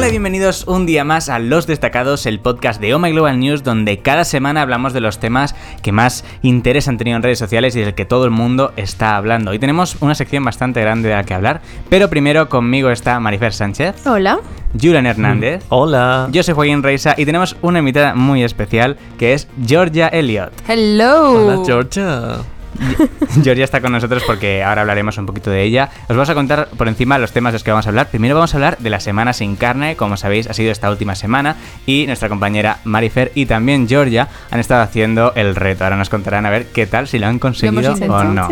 [0.00, 3.38] Hola y bienvenidos un día más a Los Destacados, el podcast de Oh My Global
[3.38, 7.38] News, donde cada semana hablamos de los temas que más interés han tenido en redes
[7.38, 9.50] sociales y del que todo el mundo está hablando.
[9.50, 11.60] Hoy tenemos una sección bastante grande de la que hablar,
[11.90, 14.06] pero primero conmigo está Marifer Sánchez.
[14.06, 14.40] Hola.
[14.72, 15.66] Julian Hernández.
[15.68, 16.28] Hola.
[16.32, 20.50] Yo soy Joaquín Reisa y tenemos una invitada muy especial que es Georgia Elliot.
[20.66, 21.58] Hello.
[21.58, 22.38] Hola, Georgia.
[23.42, 25.90] Georgia está con nosotros porque ahora hablaremos un poquito de ella.
[26.08, 28.08] Os vamos a contar por encima los temas de los que vamos a hablar.
[28.08, 31.14] Primero vamos a hablar de la semana sin carne, como sabéis ha sido esta última
[31.14, 31.56] semana
[31.86, 35.84] y nuestra compañera Marifer y también Georgia han estado haciendo el reto.
[35.84, 38.48] Ahora nos contarán a ver qué tal, si lo han conseguido o no.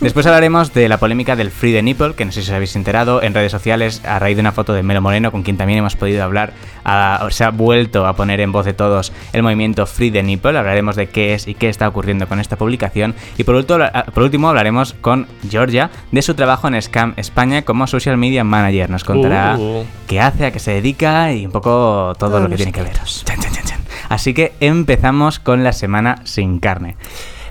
[0.00, 2.74] Después hablaremos de la polémica del Free the Nipple, que no sé si os habéis
[2.74, 5.78] enterado en redes sociales a raíz de una foto de Melo Moreno, con quien también
[5.78, 6.52] hemos podido hablar.
[7.30, 10.58] se ha vuelto a poner en voz de todos el movimiento Free the Nipple.
[10.58, 13.14] Hablaremos de qué es y qué está ocurriendo con esta publicación.
[13.38, 17.86] Y por último, por último hablaremos con Georgia de su trabajo en Scam España como
[17.86, 18.90] Social Media Manager.
[18.90, 19.84] Nos contará Uh.
[20.06, 22.92] qué hace, a qué se dedica y un poco todo lo que tiene que ver.
[22.92, 23.80] Chan, chan, chan, chan.
[24.08, 26.96] Así que empezamos con la semana sin carne.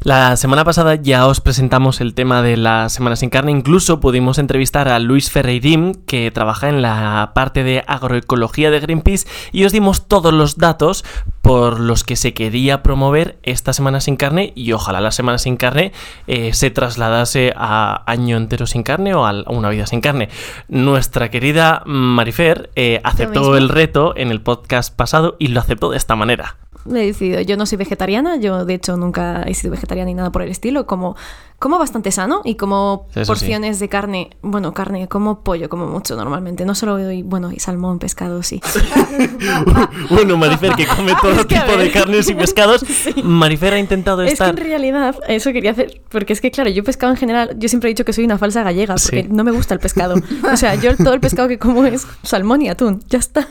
[0.03, 3.51] La semana pasada ya os presentamos el tema de la Semana sin Carne.
[3.51, 9.27] Incluso pudimos entrevistar a Luis Ferreirim, que trabaja en la parte de agroecología de Greenpeace,
[9.51, 11.05] y os dimos todos los datos
[11.43, 15.55] por los que se quería promover esta Semana sin Carne y ojalá la Semana sin
[15.55, 15.91] Carne
[16.25, 20.29] eh, se trasladase a año entero sin carne o a una vida sin carne.
[20.67, 25.97] Nuestra querida Marifer eh, aceptó el reto en el podcast pasado y lo aceptó de
[25.97, 26.60] esta manera.
[26.89, 30.31] He decidido, yo no soy vegetariana, yo de hecho nunca he sido vegetariana ni nada
[30.31, 31.15] por el estilo, como,
[31.59, 33.27] como bastante sano y como Eso sí.
[33.27, 37.59] porciones de carne, bueno, carne, como pollo, como mucho normalmente, no solo doy, bueno, y
[37.59, 38.61] salmón, pescado, sí.
[40.09, 42.83] bueno, Marifer, que come todo Es que, a tipo de carnes y pescados.
[43.23, 44.49] Marifer ha intentado Es que estar.
[44.49, 47.89] en realidad eso quería hacer, porque es que claro, yo pescado en general, yo siempre
[47.89, 49.29] he dicho que soy una falsa gallega, porque Sí.
[49.31, 50.15] no me gusta el pescado.
[50.51, 53.47] O sea, yo todo el pescado que como es salmón y atún, ya está.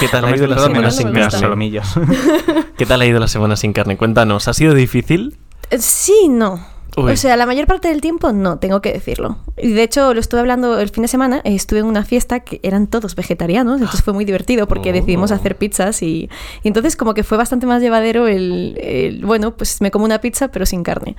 [0.00, 1.80] ¿Qué tal ha ido la semana sin carne?
[2.76, 3.96] ¿Qué tal ha ido la semana sin carne?
[3.96, 5.36] Cuéntanos, ¿ha sido difícil?
[5.70, 6.64] Eh, Sí, no.
[7.04, 7.12] Uy.
[7.12, 9.38] O sea, la mayor parte del tiempo no, tengo que decirlo.
[9.56, 12.40] Y de hecho, lo estuve hablando el fin de semana, eh, estuve en una fiesta
[12.40, 14.92] que eran todos vegetarianos, entonces fue muy divertido porque Oh.
[14.92, 16.30] decidimos hacer pizzas y,
[16.62, 20.20] y entonces como que fue bastante más llevadero el, el, bueno, pues me como una
[20.20, 21.16] pizza pero sin carne.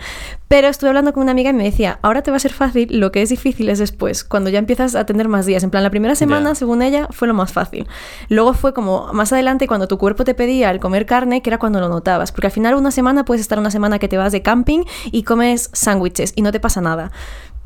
[0.47, 2.99] Pero estuve hablando con una amiga y me decía, ahora te va a ser fácil,
[2.99, 5.63] lo que es difícil es después, cuando ya empiezas a tener más días.
[5.63, 7.87] En plan, la primera semana, según ella, fue lo más fácil.
[8.29, 11.59] Luego fue como más adelante cuando tu cuerpo te pedía el comer carne, que era
[11.59, 12.31] cuando lo notabas.
[12.31, 15.23] Porque al final una semana puedes estar una semana que te vas de camping y
[15.23, 17.11] comes sándwiches y no te pasa nada.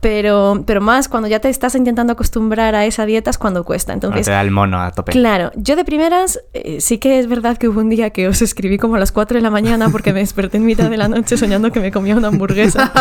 [0.03, 3.93] Pero, pero más cuando ya te estás intentando acostumbrar a esa dieta es cuando cuesta.
[3.93, 5.13] Entonces, te da el mono a tope.
[5.13, 8.41] Claro, yo de primeras eh, sí que es verdad que hubo un día que os
[8.41, 11.07] escribí como a las 4 de la mañana porque me desperté en mitad de la
[11.07, 12.91] noche soñando que me comía una hamburguesa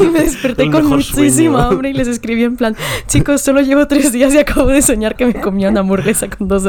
[0.00, 2.76] y me desperté con muchísima hambre y les escribí en plan,
[3.08, 6.46] chicos, solo llevo tres días y acabo de soñar que me comía una hamburguesa con
[6.46, 6.62] dos,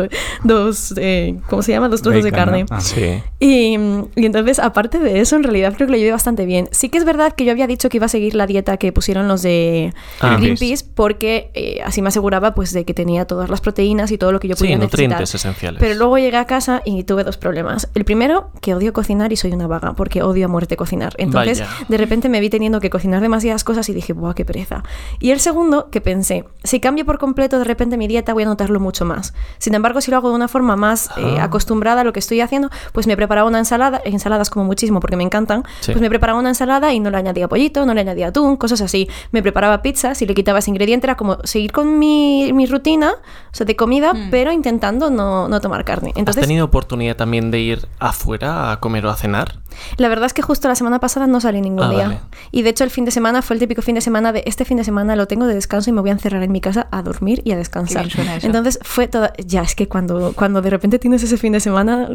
[0.44, 1.88] dos eh, ¿cómo se llama?
[1.88, 2.62] Dos trozos de carne.
[2.62, 2.68] ¿no?
[2.72, 2.82] Ah.
[2.82, 3.22] Sí.
[3.40, 3.78] Y,
[4.16, 6.68] y entonces, aparte de eso, en realidad creo que lo llevé bastante bien.
[6.72, 8.92] Sí que es verdad que yo había dicho que iba a seguir la dieta que
[8.92, 9.83] pusieron los de
[10.22, 10.38] Ah.
[10.40, 14.32] Greenpeace porque eh, así me aseguraba pues de que tenía todas las proteínas y todo
[14.32, 15.00] lo que yo Sí, podía necesitar.
[15.10, 15.80] nutrientes esenciales.
[15.80, 17.90] Pero luego llegué a casa y tuve dos problemas.
[17.96, 21.14] El primero, que odio cocinar y soy una vaga, porque odio a muerte cocinar.
[21.18, 21.72] Entonces, Vaya.
[21.88, 24.84] de repente me vi teniendo que cocinar demasiadas cosas y dije, ¡buah, qué pereza!
[25.20, 28.46] Y el segundo, que pensé, si cambio por completo de repente mi dieta, voy a
[28.46, 29.34] notarlo mucho más.
[29.58, 31.46] Sin embargo, si lo hago de una forma más eh, Ah.
[31.46, 35.16] acostumbrada a lo que estoy haciendo, pues me preparaba una ensalada, ensaladas como muchísimo porque
[35.16, 35.92] me encantan, Sí.
[35.92, 38.82] pues me preparaba una ensalada y no le añadía pollito, no le añadía atún, cosas
[38.82, 39.08] así.
[39.32, 43.12] Me preparaba pizza, si le quitaba ese ingrediente era como seguir con mi, mi rutina,
[43.12, 46.12] o sea, de comida, pero intentando no, no tomar carne.
[46.12, 49.60] ¿Has Entonces, tenido oportunidad también de ir afuera a comer o a cenar?
[49.98, 52.04] la verdad es que justo la semana pasada no salí ningún Ah, día.
[52.06, 52.20] vale.
[52.52, 54.66] Y de hecho el fin de semana fue el típico fin de semana de este
[54.66, 56.88] fin de semana lo tengo de descanso y me voy a encerrar en mi casa
[56.92, 58.04] a dormir y a descansar.
[58.04, 58.46] Qué bien suena eso.
[58.46, 59.34] Entonces fue toda...
[59.44, 62.08] Ya, es que cuando, cuando de repente tienes ese fin de semana...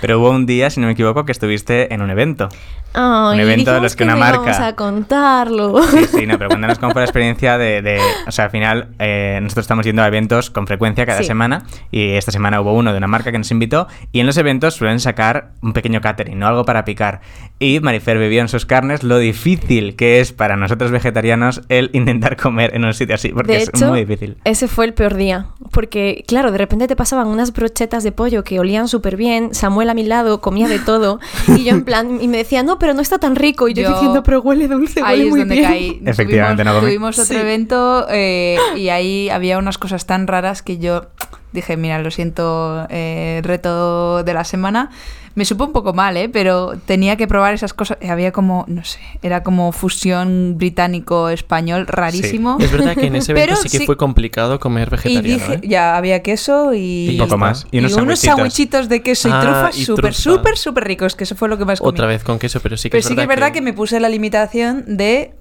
[0.00, 2.48] Pero hubo un día, si no me equivoco, que estuviste en un evento.
[2.94, 5.82] Ay, Un evento de los que una no marca- íbamos a contarlo.
[5.82, 7.82] Sí, sí, no, pero cuéntanos cómo fue la experiencia de...
[7.82, 11.24] de- o sea, al final, eh, nosotros estamos yendo a eventos con frecuencia cada Sí.
[11.24, 14.36] semana y esta semana hubo uno de una marca que nos invitó y en los
[14.36, 16.46] eventos suelen sacar un pequeño catering, ¿no?
[16.46, 17.20] Algo para picar.
[17.58, 22.36] Y Marifer bebió en sus carnes lo difícil que es para nosotros vegetarianos el intentar
[22.36, 24.36] comer en un sitio así, porque de es hecho, muy difícil.
[24.44, 25.46] ese fue el peor día.
[25.70, 29.54] Porque, claro, de repente te pasaban unas brochetas de pollo que olían súper bien.
[29.54, 31.18] Samuel a mi lado comía de todo.
[31.48, 33.68] Y yo en plan, y me decía, no, pero no está tan rico.
[33.68, 35.66] Y yo, Yo- diciendo, pero huele dulce, Ahí huele es muy donde bien.
[35.70, 36.02] caí.
[36.04, 36.81] Efectivamente, tuvimos, no.
[36.86, 37.40] Tuvimos otro Sí.
[37.40, 41.06] evento eh, y ahí había unas cosas tan raras que yo
[41.52, 44.90] dije, mira, lo siento, eh, reto de la semana.
[45.34, 46.28] Me supo un poco mal, ¿eh?
[46.28, 47.96] Pero tenía que probar esas cosas.
[48.02, 52.58] Y Había como, no sé, era como fusión británico-español rarísimo.
[52.60, 55.42] Es verdad que en ese evento sí que sí- fue complicado comer Y vegetariano.
[55.46, 55.68] dije, ¿eh?
[55.68, 57.10] ya había queso y...
[57.10, 57.66] Y poco más.
[57.70, 58.88] Y unos unos sandwichitos.
[58.88, 61.64] de queso y Ah, trufas y súper, súper, súper ricos, que eso fue lo que
[61.64, 61.88] más comí.
[61.88, 63.60] Otra vez con queso, pero sí que Pero es sí que verdad es verdad que...
[63.62, 65.34] me puse la limitación de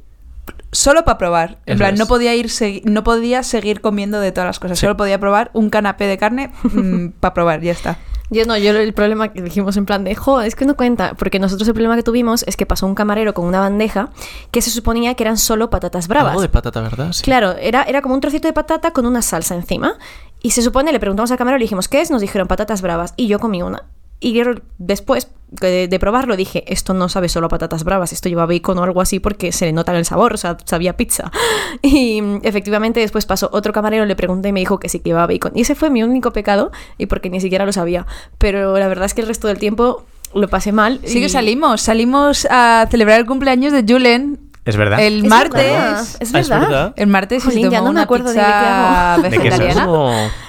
[0.72, 1.60] solo para probar.
[1.66, 2.00] En Eso plan, es.
[2.00, 2.50] no podía ir
[2.86, 4.80] no podía seguir comiendo de todas las cosas.
[4.80, 4.86] Sí.
[4.86, 6.52] Solo podía probar un canapé de carne
[7.20, 7.98] para probar, ya está.
[8.34, 11.16] Yo no, yo el problema que dijimos en plan de, jo, es que no cuenta,
[11.16, 14.10] porque nosotros el problema que tuvimos es que pasó un camarero con una bandeja
[14.52, 16.32] que se suponía que eran solo patatas bravas.
[16.32, 17.12] Algo de patata, ¿verdad?
[17.12, 17.24] Sí.
[17.24, 19.96] Claro, era, era como un trocito de patata con una salsa encima.
[20.42, 22.10] Y se supone, le preguntamos al camarero, le dijimos, ¿qué es?
[22.10, 23.14] Nos dijeron patatas bravas.
[23.18, 23.84] Y yo comí una.
[24.24, 24.40] Y
[24.78, 28.78] después de, de probarlo dije, esto no sabe solo a patatas bravas, esto lleva bacon
[28.78, 31.32] o algo así porque se le nota el sabor, o sea, sabía pizza.
[31.82, 35.10] Y mm, efectivamente después pasó otro camarero, le pregunté y me dijo que sí que
[35.10, 35.52] llevaba bacon.
[35.56, 38.06] Y ese fue mi único pecado y porque ni siquiera lo sabía.
[38.38, 41.00] Pero la verdad es que el resto del tiempo lo pasé mal.
[41.04, 41.82] Sí y- que salimos.
[41.82, 45.00] Salimos a celebrar el cumpleaños de Julen Es verdad.
[45.00, 45.64] el Es martes.
[45.64, 46.60] verdad, es Ah, es verdad.
[46.68, 46.94] verdad.
[46.96, 49.38] El martes y se Jolín, ya tomó no me una acuerdo de pizza ¿De qué
[49.40, 49.86] vegetariana.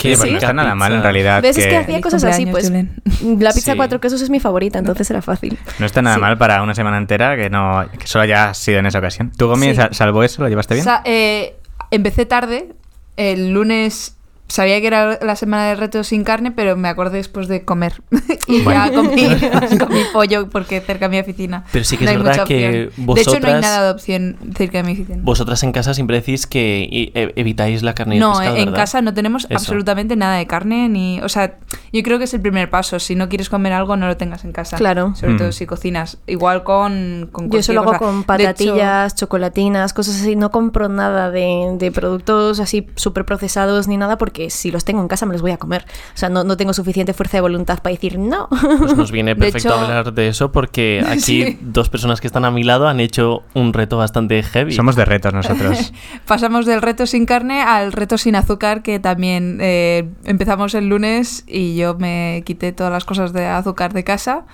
[0.02, 1.40] Pues no está nada mal en realidad.
[1.42, 1.56] ¿Ves?
[1.56, 2.70] Es que que- hacía cosas así, pues.
[2.70, 3.76] La pizza Sí.
[3.76, 5.58] cuatro quesos es mi favorita, entonces era fácil.
[5.78, 6.20] No está nada Sí.
[6.20, 9.32] mal para una semana entera que no que solo haya sido en esa ocasión.
[9.36, 9.76] ¿Tú, Gomi, Sí.
[9.76, 10.84] sal- salvo eso, lo llevaste bien?
[10.84, 11.56] Sa- eh,
[11.90, 12.68] empecé tarde.
[13.16, 14.16] El lunes
[14.52, 18.02] sabía que era la semana de reto sin carne, pero me acordé después de comer.
[18.46, 18.84] y Bueno.
[18.86, 21.64] ya comí, comí pollo porque cerca de mi oficina.
[21.72, 23.06] Pero sí que no es verdad que opción.
[23.14, 25.18] De hecho, no hay vosotras- nada de opción cerca de mi oficina.
[25.22, 28.56] Vosotras en casa siempre decís que i- e- evitáis la carne y el No, pescado,
[28.56, 28.76] en ¿verdad?
[28.80, 29.54] casa no tenemos Eso.
[29.54, 31.56] absolutamente nada de carne ni, o sea,
[31.92, 32.98] yo creo que es el primer paso.
[33.00, 34.76] Si no quieres comer algo, no lo tengas en casa.
[34.76, 35.14] Claro.
[35.16, 35.38] Sobre Mm.
[35.38, 36.18] todo si cocinas.
[36.26, 40.36] Igual con, con Yo eso lo hago con hecho, patatillas, chocolatinas, cosas así.
[40.36, 45.00] No compro nada de, de productos así súper procesados ni nada porque si los tengo
[45.02, 45.84] en casa me los voy a comer.
[46.14, 48.48] O sea, no, no tengo suficiente fuerza de voluntad para decir no.
[48.78, 51.58] Pues nos viene De perfecto hecho- hablar de eso porque aquí Sí.
[51.60, 54.72] dos personas que están a mi lado han hecho un reto bastante heavy.
[54.72, 55.92] Somos de retos nosotros.
[56.26, 61.44] Pasamos del reto sin carne al reto sin azúcar, que también eh, empezamos el lunes
[61.46, 64.44] y yo me quité todas las cosas de azúcar de casa.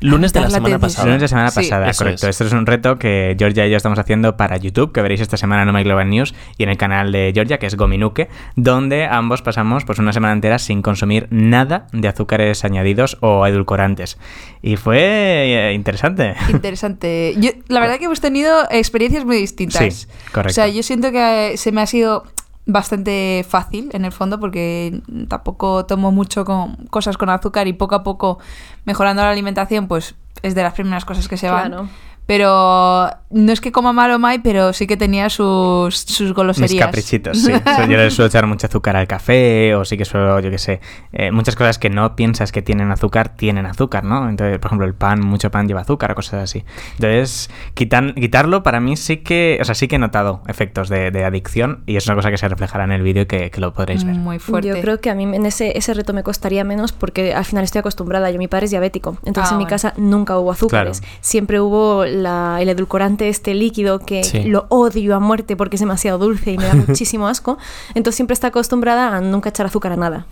[0.00, 1.06] Lunes de la semana pasada.
[1.06, 2.28] Lunes de semana pasada, correcto.
[2.28, 2.40] es.
[2.40, 5.36] Esto es un reto que Georgia y yo estamos haciendo para YouTube, que veréis esta
[5.36, 8.28] semana en Oh My Global News y en el canal de Georgia, que es Gominuke,
[8.56, 14.18] donde ambos pasamos pues una semana entera sin consumir nada de azúcares añadidos o edulcorantes.
[14.62, 16.34] Y fue eh, interesante.
[16.50, 17.34] Interesante.
[17.38, 19.94] Yo, la verdad que hemos tenido experiencias muy distintas.
[19.94, 20.50] Sí, correcto.
[20.50, 22.24] O sea, yo siento que se me ha sido
[22.68, 27.94] bastante fácil en el fondo porque tampoco tomo mucho con cosas con azúcar y poco
[27.94, 28.38] a poco
[28.84, 31.88] mejorando la alimentación pues es de las primeras cosas que se van.
[32.28, 36.32] Pero no es que coma mal o mal, pero sí que tenía sus, sus Mis
[36.34, 36.84] goloserías.
[36.86, 37.50] caprichitos, sí.
[37.52, 40.50] O sea, yo le suelo echar mucho azúcar al café o sí que suelo, yo
[40.50, 40.80] qué sé,
[41.14, 44.28] eh, muchas cosas que no piensas que tienen azúcar, tienen azúcar, ¿no?
[44.28, 46.64] Entonces, por ejemplo, el pan, mucho pan lleva azúcar o cosas así.
[46.96, 51.10] Entonces, quitan- quitarlo para mí sí que, o sea, sí que he notado efectos de,
[51.10, 53.60] de adicción y es una cosa que se reflejará en el vídeo y que, que
[53.62, 54.14] lo podréis ver.
[54.16, 54.68] Muy fuerte.
[54.68, 57.64] Yo creo que a mí en ese, ese reto me costaría menos porque al final
[57.64, 58.30] estoy acostumbrada.
[58.30, 59.70] Yo, mi padre es diabético, entonces Ah, en mi bueno.
[59.70, 61.00] casa nunca hubo azúcares.
[61.00, 61.14] Claro.
[61.20, 64.44] Siempre hubo la- el edulcorante este líquido que Sí.
[64.44, 67.58] lo odio a muerte porque es demasiado dulce y me da muchísimo asco.
[67.94, 70.26] Entonces siempre está acostumbrada a nunca echar azúcar a nada.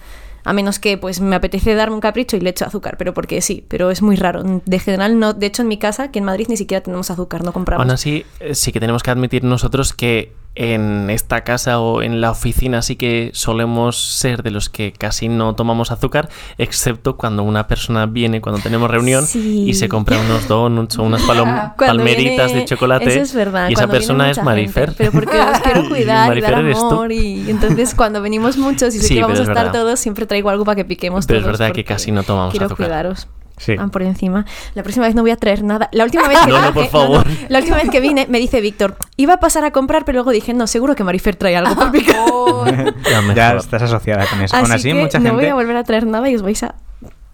[0.45, 3.41] A menos que pues me apetece darme un capricho y le echo azúcar, pero porque
[3.41, 4.45] sí, pero es muy raro.
[4.65, 7.43] De general no, de hecho en mi casa, que en Madrid ni siquiera tenemos azúcar,
[7.43, 7.83] no compramos.
[7.85, 12.21] Aún así, eh, sí que tenemos que admitir nosotros que en esta casa o en
[12.21, 17.43] la oficina sí que solemos ser de los que casi no tomamos azúcar, excepto cuando
[17.43, 19.65] una persona viene, cuando tenemos reunión Sí.
[19.69, 21.23] y se compra unos donuts o unas
[21.79, 23.09] palmeritas viene- de chocolate.
[23.11, 23.69] Eso es verdad.
[23.69, 24.87] Y esa persona es Marifer.
[24.95, 27.13] gente, pero porque os quiero cuidar y, Marifer dar amor.
[27.13, 30.01] Y entonces cuando venimos muchos y sé Sí, que vamos a pero es estar todos,
[30.01, 31.59] siempre traigo algo para que piquemos Pero es todos.
[31.59, 32.87] verdad que casi no tomamos Quiero azúcar.
[32.87, 33.29] cuidaros.
[33.59, 33.75] Sí.
[33.77, 34.45] Van por encima.
[34.75, 35.89] La próxima vez no voy a traer nada.
[35.93, 37.27] La última vez que No, no, por vine- favor.
[37.49, 40.31] La última vez que vine me dice Víctor, iba a pasar a comprar, pero luego
[40.31, 42.17] dije, no, seguro que Marifer trae algo para picar.
[43.35, 44.55] Ya estás asociada con eso.
[44.57, 45.51] Así, Aún así, que mucha no voy gente...
[45.51, 46.75] a volver a traer nada y os vais a...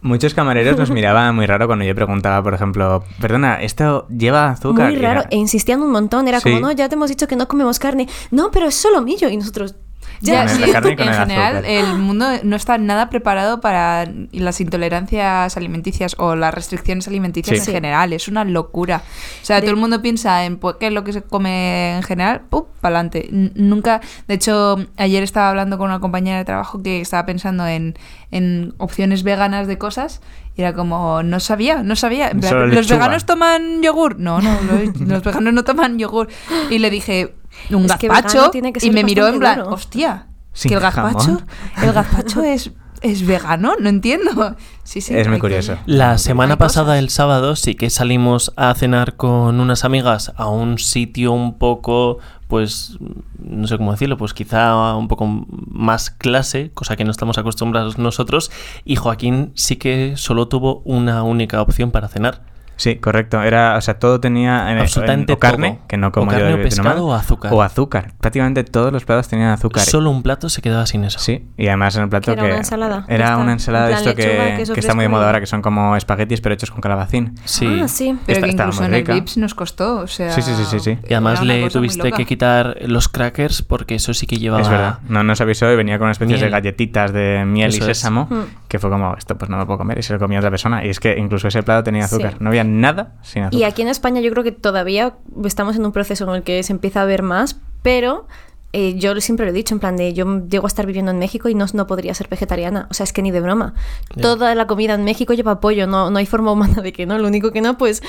[0.01, 4.91] Muchos camareros nos miraban muy raro cuando yo preguntaba, por ejemplo, perdona, ¿esto lleva azúcar?
[4.91, 5.29] Muy era- raro.
[5.31, 6.27] E insistían un montón.
[6.27, 8.09] Era como, no, ya te hemos dicho que no comemos carne.
[8.33, 9.29] No, pero es solo millo.
[9.29, 9.77] Y nosotros...
[10.25, 11.71] Ya, Con sí, la carne y con en el general azúcar.
[11.71, 17.71] el mundo no está nada preparado para las intolerancias alimenticias o las restricciones alimenticias Sí.
[17.71, 18.13] en general.
[18.13, 19.03] Es una locura.
[19.43, 21.97] O sea, De- todo el mundo piensa en pues, qué es lo que se come
[21.97, 22.65] en general, ¡pum!
[22.81, 23.29] para adelante.
[23.55, 27.95] Nunca, de hecho, ayer estaba hablando con una compañera de trabajo que estaba pensando en,
[28.31, 30.21] en opciones veganas de cosas
[30.57, 32.29] y era como, no sabía, no sabía.
[32.29, 34.19] En plan, Solo ¿Los veganos toman yogur?
[34.21, 36.29] No, no, los, los veganos no toman yogur.
[36.71, 37.35] Y le dije,
[37.71, 40.27] un Es que vegano gazpacho tiene que y me miró en plan, hostia.
[40.53, 41.47] Sin que el gazpacho, jamón.
[41.83, 44.57] el gazpacho es, es vegano, no entiendo.
[44.85, 45.79] Sí, sí, Es muy curioso.
[45.87, 50.79] La semana pasada, el sábado, sí que salimos a cenar con unas amigas a un
[50.79, 52.19] sitio un poco,
[52.49, 52.99] pues,
[53.39, 57.97] no sé cómo decirlo, pues quizá un poco más clase, cosa que no estamos acostumbrados
[57.97, 58.51] nosotros,
[58.85, 62.52] y Joaquín sí que solo tuvo una única opción para cenar.
[62.83, 63.41] Sí, correcto.
[63.43, 65.87] Era, o sea, todo tenía en, Absolutamente en- o carne, todo.
[65.87, 67.53] que no O como carne yo o pescado o azúcar.
[67.55, 68.13] O azúcar.
[68.21, 69.85] Prácticamente todos los platos tenían azúcar.
[69.85, 71.21] Solo un plato se quedaba sin eso.
[71.21, 73.05] Sí, y además en el plato ¿Que era una ensalada?
[73.07, 75.63] Era una ensalada de esto que, lechuga, que está muy de moda ahora, que son
[75.63, 77.35] como espaguetis pero hechos con calabacín.
[77.45, 77.69] Sí.
[77.83, 78.19] Ah, sí.
[78.27, 79.05] Pero que incluso en el.
[79.05, 80.33] Vips nos costó, o sea...
[80.33, 80.99] Sí, sí, sí, sí, sí.
[81.09, 84.63] Y además le tuviste que quitar los crackers porque eso sí que llevaba...
[84.63, 84.99] Es verdad.
[85.09, 88.27] No nos avisó y venía con una especie de galletitas de miel Eso y sésamo,
[88.29, 88.67] Mm.
[88.67, 90.85] que fue como, esto pues no me puedo comer, y se lo comía otra persona.
[90.85, 92.35] Y es que incluso ese plato tenía azúcar.
[92.41, 93.61] No había nada sin azúcar.
[93.61, 95.15] Y aquí en España yo creo que todavía
[95.45, 98.27] estamos en un proceso en el que se empieza a ver más, pero
[98.73, 101.19] eh, yo siempre lo he dicho, en plan de yo llego a estar viviendo en
[101.19, 102.87] México y no, no podría ser vegetariana.
[102.91, 103.75] O sea, es que ni de broma.
[104.21, 107.19] Toda la comida en México lleva pollo, no, no hay forma humana de que no.
[107.19, 108.03] Lo único que no, pues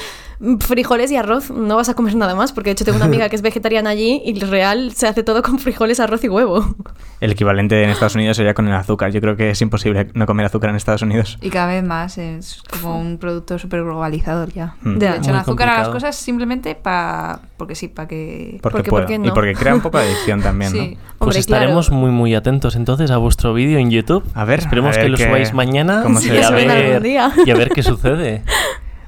[0.59, 1.49] frijoles y arroz.
[1.51, 3.89] No vas a comer nada más, porque de hecho tengo una amiga que es vegetariana
[3.89, 6.75] allí y real se hace todo con frijoles, arroz y huevo.
[7.19, 9.11] El equivalente en Estados Unidos sería con el azúcar.
[9.11, 11.37] Yo creo que es imposible no comer azúcar en Estados Unidos.
[11.41, 14.75] Y cada vez más es como un producto súper globalizador ya.
[14.81, 14.97] Mm.
[14.97, 17.39] Le echan azúcar a las cosas simplemente para...
[17.57, 18.59] Porque sí, para que...
[18.61, 19.05] Porque, Porque, puedo.
[19.05, 20.77] ¿por qué Y porque crea un poco de adicción también, Sí.
[20.77, 21.13] ¿no?
[21.17, 22.01] Pues Hombre, estaremos claro.
[22.01, 24.23] muy muy atentos entonces a vuestro vídeo en YouTube.
[24.33, 27.31] A ver, Esperemos a ver que lo subáis mañana cómo y, se a ver, día.
[27.45, 28.43] y a ver qué sucede.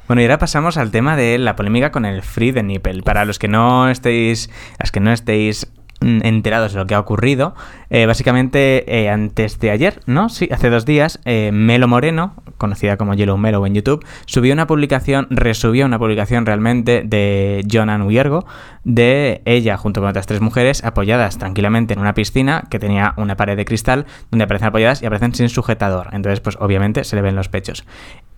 [0.08, 3.02] Bueno, y ahora pasamos al tema de la polémica con el free de nipple.
[3.02, 5.66] Para los que no estéis, las que no estéis
[6.02, 7.56] enterados de lo que ha ocurrido,
[7.90, 10.30] eh, básicamente eh, antes de ayer, ¿no?
[10.30, 14.68] Sí, hace dos días, eh, Melo Moreno, conocida como Yellow Melo en YouTube, subió una
[14.68, 18.46] publicación, resubió una publicación realmente de Jonan Wiergo,
[18.84, 23.36] de ella junto con otras tres mujeres apoyadas tranquilamente en una piscina que tenía una
[23.36, 26.10] pared de cristal donde aparecen apoyadas y aparecen sin sujetador.
[26.12, 27.86] Entonces, pues obviamente se le ven los pechos.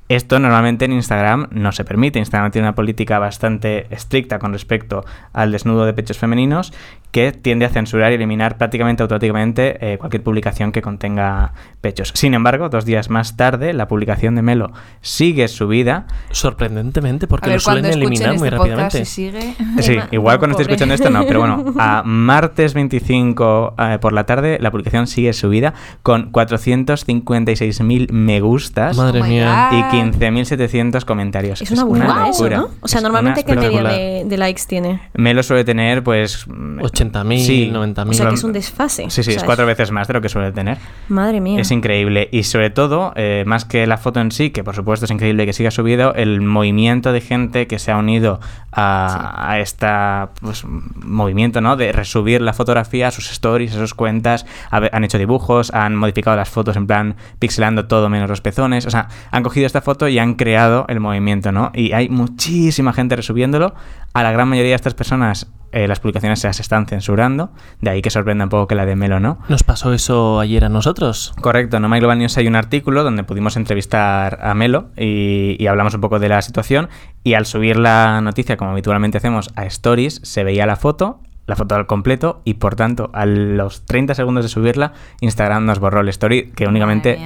[0.10, 2.20] Esto normalmente en Instagram no se permite.
[2.20, 6.74] Instagram tiene una política bastante estricta con respecto al desnudo de pechos femeninos
[7.12, 12.12] que tiende a censurar y eliminar prácticamente automáticamente eh, cualquier publicación que contenga pechos.
[12.14, 14.72] Sin embargo, dos días más tarde, la publicación de Melo
[15.02, 16.06] sigue subida.
[16.32, 19.06] Sorprendentemente, porque ver lo suelen eliminar muy este podcast rápidamente.
[19.06, 19.56] sigue...
[19.82, 24.14] Sí, igual no, cuando esté escuchando esto no, pero bueno, a martes 25 eh, por
[24.14, 25.74] la tarde la publicación sigue subida
[26.04, 28.98] con 456.000 me gustas.
[28.98, 29.70] Madre Oh mía.
[29.72, 29.78] God.
[29.78, 31.62] y 15.700 comentarios.
[31.62, 32.58] Es una burrada eso, locura.
[32.58, 32.70] ¿no?
[32.82, 35.02] O sea, Es normalmente, una ¿qué media de, de likes tiene?
[35.16, 36.48] Melo suele tener, pues.
[36.48, 38.10] 80.000, sí, 90.000.
[38.10, 39.10] O sea, que es un desfase.
[39.10, 40.78] Sí, sí, es cuatro veces más de lo que suele tener.
[41.10, 41.60] Madre mía.
[41.62, 42.30] Es increíble.
[42.32, 45.46] Y sobre todo, eh, más que la foto en sí, que por supuesto es increíble
[45.46, 48.40] que siga subido, el movimiento de gente que se ha unido
[48.72, 51.76] a, a esta pues, movimiento, ¿no?
[51.76, 54.46] De resubir la fotografía a sus stories, a sus cuentas.
[54.72, 58.86] Han hecho dibujos, han modificado las fotos en plan pixelando todo menos los pezones.
[58.86, 61.72] O sea, han cogido esta foto y han creado el movimiento, ¿no?
[61.74, 63.74] Y hay muchísima gente resubiéndolo.
[64.14, 67.52] A la gran mayoría de estas personas eh, las publicaciones se las están censurando.
[67.80, 69.40] De ahí que sorprenda un poco que la de Melo no.
[69.48, 71.34] Nos pasó eso ayer a nosotros.
[71.40, 75.56] Correcto, en No My Global News hay un artículo donde pudimos entrevistar a Melo y,
[75.58, 76.90] y hablamos un poco de la situación
[77.24, 81.56] y al subir la noticia, como habitualmente hacemos, a Stories, se veía la foto, la
[81.56, 86.02] foto al completo y por tanto a los 30 segundos de subirla, Instagram nos borró
[86.02, 87.18] el story que únicamente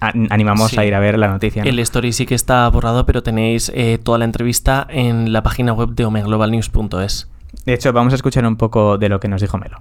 [0.00, 0.78] animamos Sí.
[0.78, 1.64] a ir a ver la noticia.
[1.64, 1.68] ¿no?
[1.70, 5.72] El story sí que está borrado, pero tenéis eh, toda la entrevista en la página
[5.72, 7.28] web de omeglobalnews.es.
[7.64, 9.80] De hecho, vamos a escuchar un poco de lo que nos dijo Melo.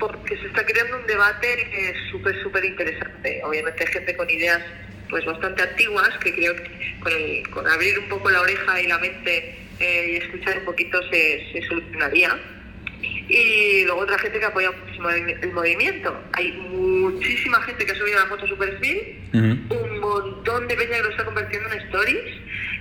[0.00, 3.42] porque se está creando un debate que es súper, súper interesante.
[3.44, 4.60] Obviamente hay gente con ideas
[5.10, 8.86] pues bastante antiguas que creo que con, el- con abrir un poco la oreja y
[8.88, 12.30] la mente eh, y escuchar un poquito se, se solucionaría.
[13.28, 16.14] Y luego otra gente que apoya muchísimo el, movimiento.
[16.32, 20.96] Hay muchísima gente que ha subido una foto a su perfil, un montón de peña
[20.96, 22.34] que lo está convirtiendo en stories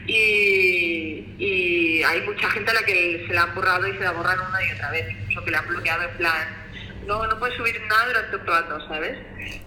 [0.06, 4.12] y, y hay mucha gente a la que se la han borrado y se la
[4.12, 6.64] borran una y otra vez, incluso que le han bloqueado en plan,
[7.08, 9.18] no, no puedes subir nada durante un rato, ¿sabes?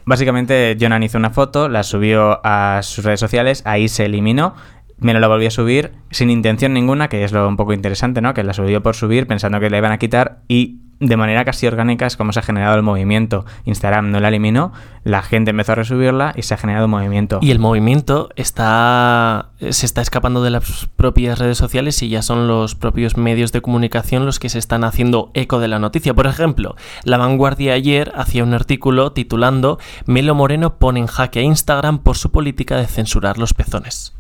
[0.05, 4.57] Básicamente, Jonan hizo una foto, la subió a sus redes sociales, ahí se eliminó.
[4.99, 8.35] Melo la volvió a subir sin intención ninguna, que es lo un poco interesante, ¿no?
[8.35, 11.67] Que la subió por subir pensando que la iban a quitar y de manera casi
[11.67, 13.45] orgánica es como se ha generado el movimiento.
[13.65, 14.73] Instagram no la eliminó,
[15.05, 17.39] la gente empezó a resubirla y se ha generado un movimiento.
[17.43, 22.49] Y el movimiento está se está escapando de las propias redes sociales y ya son
[22.49, 26.15] los propios medios de comunicación los que se están haciendo eco de la noticia.
[26.15, 31.43] Por ejemplo, La Vanguardia ayer hacía un artículo titulando Melo Moreno pone en jaque a
[31.43, 34.16] Instagram por su política de censurar los pezones.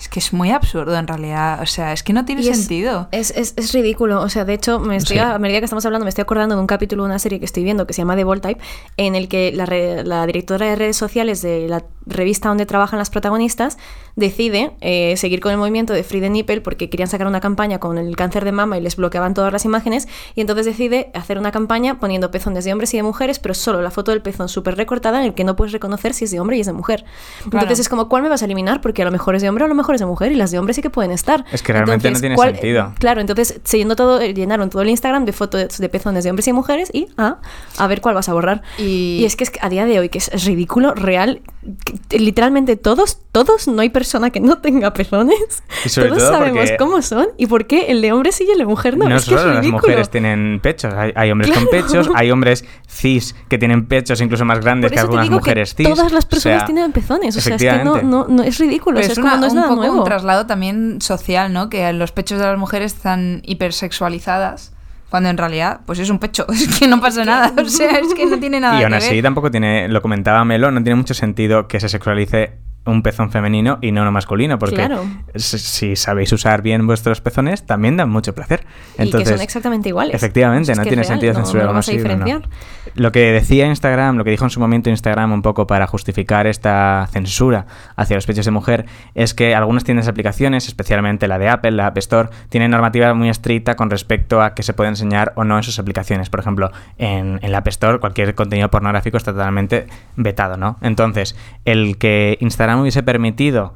[0.00, 1.60] Es que es muy absurdo en realidad.
[1.60, 3.08] O sea, es que no tiene es- sentido.
[3.12, 4.22] Es, es, es ridículo.
[4.22, 5.22] O sea, de hecho, me estoy, Sí.
[5.22, 7.44] a medida que estamos hablando, me estoy acordando de un capítulo de una serie que
[7.44, 8.60] estoy viendo que se llama The Ball Type,
[8.96, 12.98] en el que la, re- la directora de redes sociales de la revista donde trabajan
[12.98, 13.76] las protagonistas
[14.16, 17.78] decide eh, seguir con el movimiento de Free the Nipple porque querían sacar una campaña
[17.78, 20.08] con el cáncer de mama y les bloqueaban todas las imágenes.
[20.34, 23.80] Y entonces decide hacer una campaña poniendo pezones de hombres y de mujeres, pero solo
[23.82, 26.40] la foto del pezón súper recortada en el que no puedes reconocer si es de
[26.40, 27.04] hombre y es de mujer.
[27.44, 27.72] Entonces Claro.
[27.80, 28.80] es como, ¿cuál me vas a eliminar?
[28.80, 30.34] Porque a lo mejor es de hombre o a lo mejor es de mujer y
[30.34, 31.44] las de hombre sí que pueden estar.
[31.52, 32.92] Es que realmente no tiene ¿cuál- sentido.
[32.98, 36.48] Claro, entonces siguiendo todo, eh, llenaron todo el Instagram de fotos de pezones de hombres
[36.48, 37.38] y mujeres y ah,
[37.78, 38.62] a ver cuál vas a borrar.
[38.78, 41.42] Y- es que es que a día de hoy, que es, ridículo, real,
[42.10, 45.36] literalmente todos, todos, no hay persona que no tenga pezones.
[45.84, 48.50] Y sobre todos todo sabemos cómo son y por qué el de hombre sí y
[48.52, 49.08] el de mujer no.
[49.08, 49.82] No, es que es las ridículo.
[49.82, 54.44] mujeres tienen pechos, hay, hay hombres con pechos, hay hombres cis que tienen pechos incluso
[54.44, 55.94] más grandes Por que te algunas digo mujeres que cis.
[55.94, 57.36] todas las O personas sea, tienen pezones.
[57.36, 58.96] O sea, es que no, no, no- es ridículo.
[59.00, 59.98] Pero o sea, es, como no es un nada poco nuevo.
[59.98, 61.68] un traslado también social, ¿no?
[61.70, 64.72] Que los pechos de las mujeres están hipersexualizadas.
[65.10, 66.46] Cuando en realidad, pues es un pecho.
[66.52, 67.52] Es que no pasa nada.
[67.60, 69.22] O sea, es que no tiene nada Y aún que así ver.
[69.24, 73.78] tampoco tiene, lo comentaba Melo, no tiene mucho sentido que se sexualice un pezón femenino
[73.82, 75.04] y no uno masculino, porque Claro.
[75.34, 78.64] si, sabéis usar bien vuestros pezones, también dan mucho placer.
[78.98, 80.14] Y que son exactamente iguales.
[80.14, 82.40] Efectivamente, no que tiene real, sentido no- censurar no a sí no.
[82.94, 86.46] Lo que decía Instagram, lo que dijo en su momento Instagram un poco para justificar
[86.46, 91.38] esta censura hacia los pechos de mujer, es que algunas tiendas de aplicaciones, especialmente la
[91.38, 94.88] de Apple, la App Store, tienen normativa muy estricta con respecto a qué se puede
[94.88, 96.30] enseñar o no en sus aplicaciones.
[96.30, 100.78] Por ejemplo, en, en la App Store cualquier contenido pornográfico está totalmente vetado, ¿no?
[100.80, 103.72] Entonces, el que Instagram hubiese permitido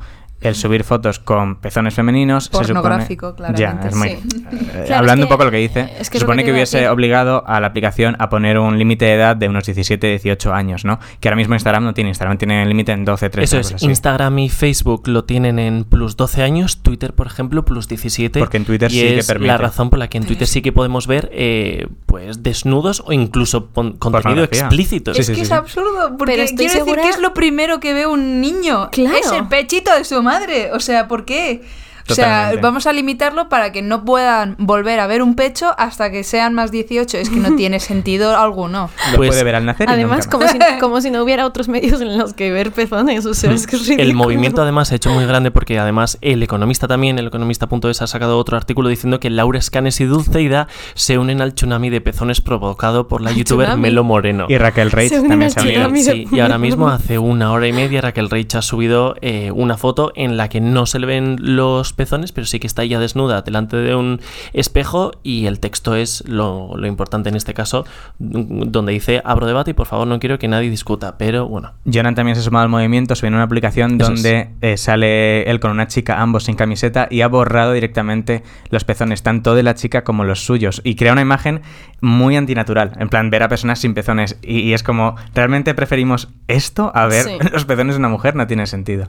[0.48, 4.14] el subir fotos con pezones femeninos se supone- Pornográfico, claramente, Ya, es muy- sí.
[4.52, 6.46] eh, Claro, hablando es un poco que- lo que dice, es que se supone que
[6.46, 6.90] que, hubiese decir.
[6.90, 10.84] obligado a la aplicación a poner un límite de edad de unos 17, 18 años,
[10.84, 10.98] ¿no?
[11.20, 12.10] Que ahora mismo Instagram no tiene.
[12.10, 13.44] Instagram tiene el límite en 12, 13.
[13.60, 13.86] Eso es, así.
[13.86, 18.38] Instagram y Facebook lo tienen en plus 12 años, Twitter, por ejemplo, plus 17.
[18.40, 19.48] Porque en Twitter y sí que es permite.
[19.48, 23.12] la razón por la que en Twitter sí que podemos ver eh, pues desnudos o
[23.12, 25.14] incluso contenido explícito.
[25.14, 25.54] Sí, es sí, que sí, es sí.
[25.54, 28.88] absurdo, porque Pero estoy quiero segura- decir que es lo primero que ve un niño.
[28.90, 29.16] Claro.
[29.16, 30.33] Es el pechito de su madre.
[30.72, 31.62] O sea, ¿por qué?
[32.08, 36.11] O sea, vamos a limitarlo para que no puedan volver a ver un pecho hasta
[36.11, 37.18] que sean más 18.
[37.18, 38.90] Es que no tiene sentido alguno.
[39.12, 39.88] Lo Pues, puede ver al nacer.
[39.88, 40.52] y Además, nunca más.
[40.52, 43.25] como si, como si no hubiera otros medios en los que ver pezones.
[43.26, 44.02] O sea, es que es ridículo.
[44.08, 48.02] El movimiento además se ha hecho muy grande porque además el economista también, el economista.es
[48.02, 52.00] ha sacado otro artículo diciendo que Laura Escanes y Dulceida se unen al tsunami de
[52.00, 53.82] pezones provocado por la ¿Al youtuber tsunami?
[53.82, 54.47] Melo Moreno.
[54.49, 56.12] Y Raquel Reich Se también se ha unido.
[56.12, 59.76] Sí, y ahora mismo hace una hora y media Raquel Reich ha subido eh, una
[59.76, 62.99] foto en la que no se le ven los pezones, pero sí que está ella
[62.99, 64.21] desnuda delante de un
[64.52, 67.85] espejo y el texto es lo, lo importante en este caso,
[68.19, 71.73] donde dice abro debate y por favor no quiero que nadie discuta, pero bueno.
[71.91, 75.61] Jonan también se ha sumado al movimiento, subiendo una aplicación Eso donde eh, sale él
[75.61, 79.75] con una chica, ambos sin camiseta, y ha borrado directamente los pezones, tanto de la
[79.75, 81.63] chica como los suyos, y crea una imagen
[82.00, 86.28] muy antinatural, en plan ver a personas sin pezones, y, y es como, ¿realmente preferimos
[86.49, 87.39] esto a ver Sí.
[87.52, 88.35] los pezones de una mujer?
[88.37, 89.09] No tiene sentido.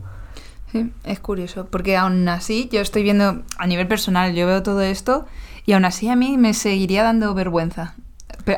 [0.75, 4.81] Sí, es curioso, porque aún así yo estoy viendo a nivel personal, yo veo todo
[4.81, 5.25] esto
[5.65, 7.95] y aún así a mí me seguiría dando vergüenza.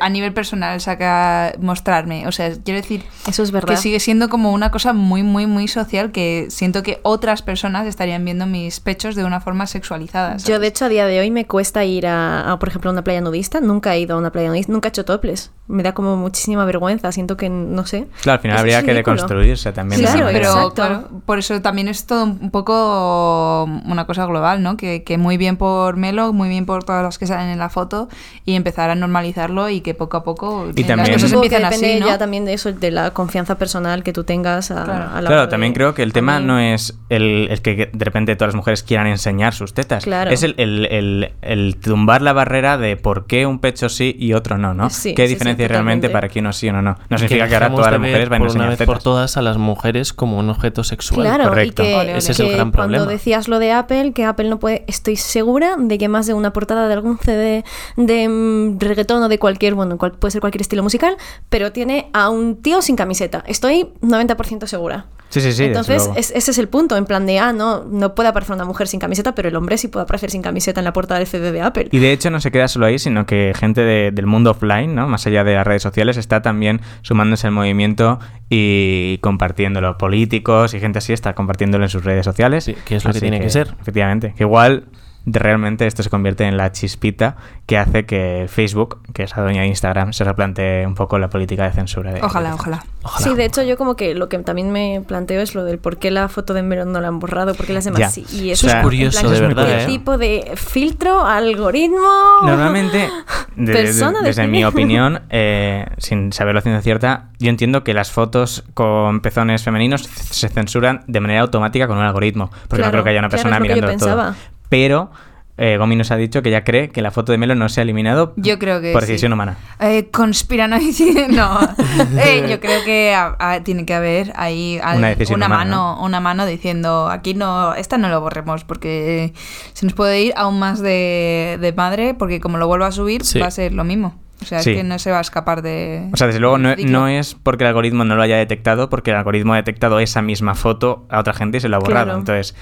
[0.01, 2.27] A nivel personal, saca mostrarme.
[2.27, 3.69] O sea, quiero decir Eso es verdad.
[3.69, 7.87] que sigue siendo como una cosa muy, muy, muy social que siento que otras personas
[7.87, 10.37] estarían viendo mis pechos de una forma sexualizada.
[10.37, 12.93] Yo, de hecho, a día de hoy me cuesta ir a, a, por ejemplo, a
[12.93, 13.61] una playa nudista.
[13.61, 15.51] Nunca he ido a una playa nudista, nunca he hecho toples.
[15.67, 17.11] Me da como muchísima vergüenza.
[17.13, 18.07] Siento que, no sé.
[18.23, 19.99] Claro, al final habría que deconstruirse también.
[20.01, 20.73] Sí, Claro, pero exacto.
[20.73, 24.75] claro, por eso también es todo un poco una cosa global, ¿no?
[24.77, 27.69] Que, que muy bien por Melo, muy bien por todas las que salen en la
[27.69, 28.09] foto
[28.45, 31.63] y empezar a normalizarlo y que poco a poco Y también- las cosas que empiezan
[31.63, 32.07] depende así, ¿no?
[32.07, 35.09] ya también de eso, de la confianza personal que tú tengas a, Claro.
[35.15, 38.05] a la Claro, también de- creo que el tema no es el, el que de
[38.05, 40.03] repente todas las mujeres quieran enseñar sus tetas.
[40.03, 40.29] Claro.
[40.31, 44.33] Es el, el- el- el tumbar la barrera de por qué un pecho sí y
[44.33, 44.89] otro no, ¿no?
[44.89, 46.97] Sí, ¿Qué sí, sí, diferencia hay realmente para que uno sí o no no?
[47.09, 48.93] No significa que ahora dejemos todas las mujeres van a por una enseñar vez tetas.
[48.93, 51.21] por todas a las mujeres como un objeto sexual.
[51.27, 51.83] Claro, correcto.
[51.83, 52.17] y que, Ole, ole.
[52.17, 53.05] Ese es el que gran cuando problema.
[53.11, 56.51] decías lo de Apple, que Apple no puede, estoy segura de que más de una
[56.53, 57.63] portada de algún CD
[57.95, 61.15] de mm, reggaetón o de cualquier, bueno, cual- puede ser cualquier estilo musical,
[61.49, 63.43] pero tiene a un tío sin camiseta.
[63.47, 65.05] Estoy 90% segura.
[65.29, 65.65] Sí, sí, sí.
[65.65, 68.63] Entonces, es- ese es el punto, en plan de, ah, no, no puede aparecer una
[68.63, 71.27] mujer sin camiseta, pero el hombre sí puede aparecer sin camiseta en la portada del
[71.27, 71.89] CD de Apple.
[71.91, 74.95] Y de hecho no se queda solo ahí, sino que gente de- del mundo offline,
[74.95, 75.05] ¿no?
[75.07, 79.97] Más allá de las redes sociales, está también sumándose al movimiento y compartiéndolo.
[79.97, 82.63] Políticos y gente así está compartiéndolo en sus redes sociales.
[82.63, 83.75] Sí, que es lo que tiene que ser.
[83.81, 84.33] Efectivamente.
[84.37, 84.85] Que igual
[85.29, 87.35] realmente esto se convierte en la chispita
[87.65, 91.29] que hace que Facebook, que es la dueña de Instagram, se replantee un poco la
[91.29, 92.13] política de censura.
[92.13, 92.85] De, Ojalá, de- ojalá.
[93.03, 93.25] Ojalá.
[93.29, 95.97] Sí, de hecho yo como que lo que también me planteo es lo del por
[95.97, 98.09] qué la foto de Melon no la han borrado, por qué las demás Ya.
[98.09, 98.25] sí.
[98.31, 99.85] Y Eso es curioso, plan, de ¿qué verdad, ¿eh?
[99.85, 101.97] tipo de filtro, algoritmo?
[102.43, 103.09] Normalmente, de-
[103.65, 108.11] de- Persona desde mi opinión, eh, sin saber la ciencia cierta, yo entiendo que las
[108.11, 112.91] fotos con pezones femeninos se censuran de manera automática con un algoritmo, porque no Claro,
[112.91, 113.91] creo que haya una claro, persona yo mirando todo.
[113.97, 114.35] pensaba.
[114.69, 115.11] Pero
[115.59, 117.81] eh, Gomi nos ha dicho que ya cree que la foto de Melo no se
[117.81, 119.07] ha eliminado Yo creo que por sí.
[119.13, 119.57] decisión humana.
[119.79, 121.59] Eh, conspiranoides, no.
[122.19, 125.63] Eh, yo creo que ah, ah, tiene que haber ahí al- Una decisión una humana,
[125.65, 129.33] mano, una mano diciendo aquí no, esta no lo borremos porque
[129.73, 133.23] se nos puede ir aún más de, de madre porque como lo vuelva a subir
[133.25, 133.39] Sí.
[133.39, 134.15] va a ser lo mismo.
[134.39, 134.69] O sea, Sí.
[134.71, 136.07] es que no se va a escapar de.
[136.13, 139.17] O sea, desde luego no, es porque el algoritmo no lo haya detectado, porque el
[139.17, 142.05] algoritmo ha detectado esa misma foto a otra gente y se la ha borrado.
[142.05, 142.19] Claro.
[142.19, 142.55] Entonces,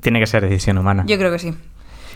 [0.00, 1.04] tiene que ser decisión humana.
[1.06, 1.54] Yo creo que sí.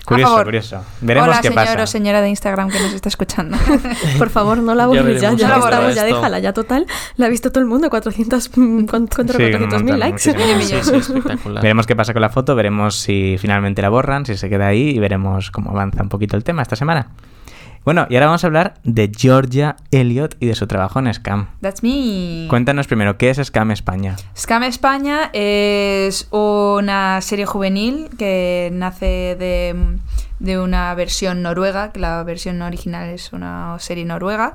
[0.04, 0.44] Curioso, favor.
[0.44, 0.84] curioso.
[1.00, 1.82] Veremos Hola, qué señor pasa.
[1.82, 3.56] o señora de Instagram que nos está escuchando.
[4.18, 6.86] Por favor, no la Ya borres ya, ya, que estamos, ya déjala, ya total.
[7.16, 10.00] La ha visto todo el mundo, 400, mm, con- contra Sí, un 400 mil montón,
[10.00, 10.30] likes.
[10.34, 10.82] muchísimo.
[10.82, 11.62] Sí, sí, espectacular.
[11.62, 14.90] Veremos qué pasa con la foto, veremos si finalmente la borran, si se queda ahí
[14.90, 17.06] y veremos cómo avanza un poquito el tema esta semana.
[17.84, 21.50] Bueno, y ahora vamos a hablar de Georgia Elliot y de su trabajo en Scam.
[21.60, 22.46] That's me.
[22.48, 24.16] Cuéntanos primero, ¿qué es Scam España?
[24.34, 29.98] Scam España es una serie juvenil que nace de,
[30.38, 34.54] de una versión noruega, que la versión original es una serie noruega,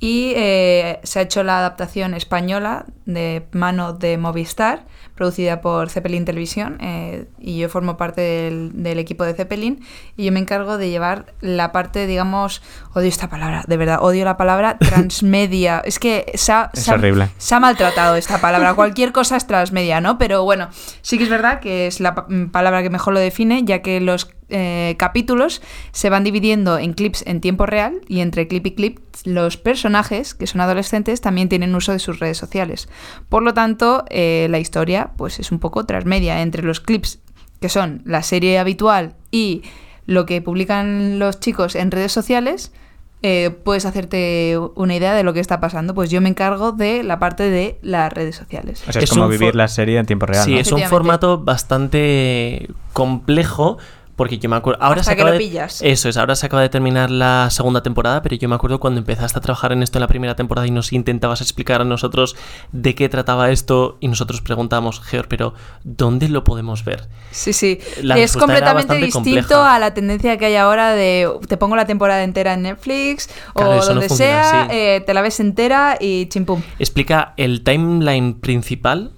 [0.00, 4.84] y eh, se ha hecho la adaptación española de mano de Movistar,
[5.16, 9.80] producida por Zeppelin Televisión, eh, y yo formo parte del, del equipo de Zeppelin,
[10.16, 12.62] y yo me encargo de llevar la parte, digamos,
[12.94, 14.78] odio esta palabra, de verdad, odio la palabra
[15.18, 15.82] transmedia.
[15.84, 17.30] es que se ha- Es se ha- horrible.
[17.38, 18.74] se ha maltratado esta palabra.
[18.74, 20.18] Cualquier cosa es transmedia, ¿no?
[20.18, 20.68] Pero bueno,
[21.02, 24.00] sí que es verdad que es la mm, palabra que mejor lo define, ya que
[24.00, 28.74] los eh, capítulos se van dividiendo en clips en tiempo real y entre clip y
[28.74, 32.88] clip los personajes, que son adolescentes, también tienen uso de sus redes sociales.
[33.28, 37.20] Por lo tanto, eh, la historia pues es un poco transmedia entre los clips
[37.60, 39.62] que son la serie habitual y
[40.06, 42.72] lo que publican los chicos en redes sociales,
[43.20, 45.92] eh, puedes hacerte una idea de lo que está pasando.
[45.94, 48.82] Pues yo me encargo de la parte de las redes sociales.
[48.88, 50.44] O sea, es, Es como vivir la serie en tiempo real.
[50.44, 50.60] Sí, ¿no?
[50.60, 53.78] es un formato bastante complejo.
[54.18, 54.82] Porque yo me acuerdo.
[54.82, 55.80] Ahora Hasta se que acaba lo de- pillas.
[55.80, 58.98] Eso es, ahora se acaba de terminar la segunda temporada, pero yo me acuerdo cuando
[58.98, 62.34] empezaste a trabajar en esto en la primera temporada y nos intentabas explicar a nosotros
[62.72, 65.54] de qué trataba esto y nosotros preguntábamos, Geor, pero
[65.84, 67.08] ¿dónde lo podemos ver?
[67.30, 67.78] Sí, sí.
[68.02, 69.74] La es completamente distinto compleja.
[69.76, 73.70] a la tendencia que hay ahora de te pongo la temporada entera en Netflix Claro,
[73.70, 76.60] o no donde funciona sea, eh, te la ves entera y chimpum.
[76.80, 79.12] Explica el timeline principal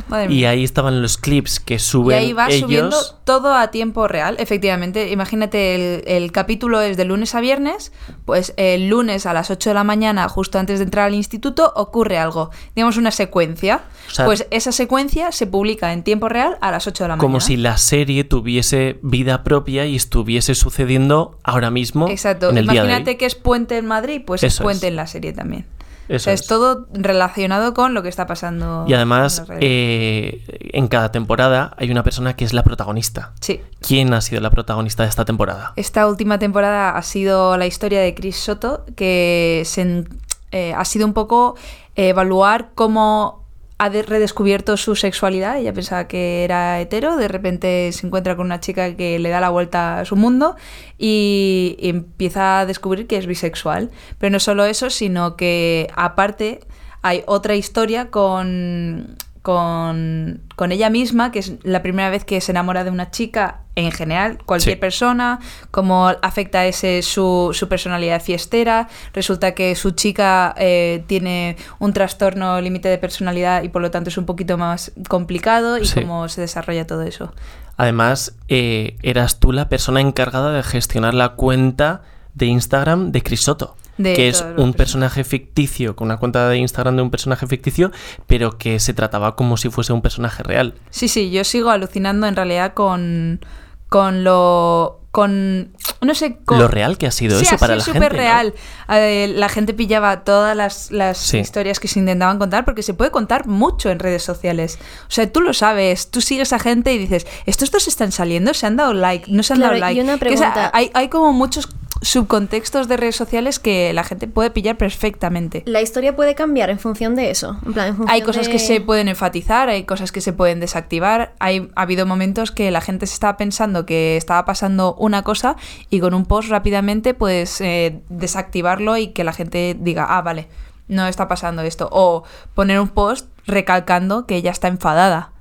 [0.08, 0.50] Madre Y mía.
[0.52, 2.62] ahí estaban los clips que Y suben ahí va ellos.
[2.62, 5.10] subiendo todo a tiempo real, efectivamente.
[5.12, 7.92] Imagínate, el, el capítulo es de lunes a viernes,
[8.26, 11.72] pues el lunes a las 8 de la mañana, justo antes de entrar al instituto,
[11.76, 12.50] ocurre algo.
[12.76, 13.82] Digamos una secuencia.
[14.10, 17.16] O sea, pues esa secuencia se publica en tiempo real a las 8 de la
[17.16, 17.22] mañana.
[17.22, 22.50] Como si la serie tuviese vida propia y estuviese sucediendo ahora mismo Exacto.
[22.50, 23.18] en el día de Imagínate hoy.
[23.18, 25.66] que es puente en Madrid, pues es Eso puente en la serie también.
[26.08, 26.48] Eso O sea, es es.
[26.48, 28.84] todo relacionado con lo que está pasando.
[28.88, 33.34] Y además, en eh, en cada temporada hay una persona que es la protagonista.
[33.42, 33.62] sí.
[33.82, 35.74] ¿Quién ha sido la protagonista de esta temporada?
[35.76, 40.06] Esta última temporada ha sido la historia de Chris Soto, que se
[40.52, 41.56] eh, ha sido un poco
[41.96, 43.46] eh, evaluar cómo
[43.82, 45.58] ha de- redescubierto su sexualidad.
[45.58, 49.40] Ella pensaba que era hetero, de repente se encuentra con una chica que le da
[49.40, 50.56] la vuelta a su mundo
[50.98, 53.90] y empieza a descubrir que es bisexual.
[54.18, 56.60] Pero no solo eso, sino que aparte
[57.02, 59.16] hay otra historia con,
[59.50, 63.62] con, con ella misma, que es la primera vez que se enamora de una chica
[63.76, 64.80] en general, cualquier Sí.
[64.80, 65.40] persona,
[65.72, 68.88] cómo afecta ese su, su personalidad fiestera.
[69.14, 74.10] Resulta que su chica eh, tiene un trastorno límite de personalidad y por lo tanto
[74.10, 76.02] es un poquito más complicado y Sí.
[76.02, 77.34] cómo se desarrolla todo eso.
[77.78, 82.02] Además, eh, eras tú la persona encargada de gestionar la cuenta
[82.36, 86.58] de Instagram de Chris Soto, De que es un personaje ficticio, con una cuenta de
[86.58, 87.92] Instagram de un personaje ficticio,
[88.28, 90.74] pero que se trataba como si fuese un personaje real.
[90.90, 93.42] Sí, sí, yo sigo alucinando en realidad con,
[93.90, 96.60] con lo con, no sé, con...
[96.60, 97.98] Lo real que ha sido Sí, eso ha para sido la gente.
[98.00, 98.18] súper ¿no?
[98.20, 98.54] real.
[98.90, 101.40] Eh, la gente pillaba todas las, las Sí.
[101.40, 104.78] historias que se intentaban contar porque se puede contar mucho en redes sociales.
[105.08, 108.54] O sea, tú lo sabes, tú sigues a gente y dices, estos dos están saliendo,
[108.54, 110.00] se han dado like, no se han Claro, dado like.
[110.00, 111.68] y una Que, o sea, pregunta- hay, hay como muchos
[112.02, 115.64] subcontextos de redes sociales que la gente puede pillar perfectamente.
[115.66, 117.58] La historia puede cambiar en función de eso.
[117.66, 120.34] En plan, en función Hay cosas de- que se pueden enfatizar, hay cosas que se
[120.34, 121.34] pueden desactivar.
[121.40, 125.56] Hay, ha habido momentos que la gente se estaba pensando que estaba pasando una cosa
[125.90, 130.48] y con un post rápidamente pues eh, desactivarlo y que la gente diga, ah, vale,
[130.88, 131.90] no está pasando esto.
[131.92, 132.24] O
[132.56, 135.32] poner un post recalcando que ella está enfadada.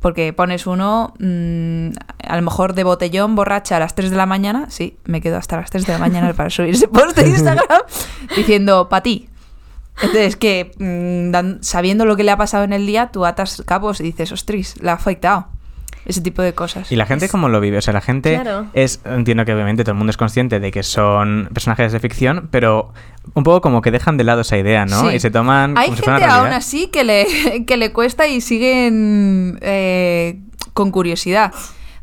[0.00, 1.88] Porque pones uno, mm,
[2.28, 4.66] a lo mejor de botellón, borracha a las 3 de la mañana.
[4.70, 7.66] Sí, me quedo hasta las 3 de la mañana para subir ese post de Instagram
[8.36, 9.28] diciendo, pa' ti.
[10.00, 13.62] Entonces, que mm, dan- sabiendo lo que le ha pasado en el día, tú atas
[13.66, 15.48] cabos y dices, ostras, le ha afectado.
[16.08, 16.90] Ese tipo de cosas.
[16.90, 17.78] ¿Y la gente cómo lo vive?
[17.78, 18.66] O sea, la gente Claro.
[18.72, 22.48] es, entiendo que obviamente todo el mundo es consciente de que son personajes de ficción,
[22.50, 22.92] pero
[23.34, 25.10] un poco como que dejan de lado esa idea, ¿no?
[25.10, 25.16] Sí.
[25.16, 28.26] Y se toman Hay como si gente una aún así que le, que le cuesta
[28.26, 30.40] y siguen eh,
[30.72, 31.52] con curiosidad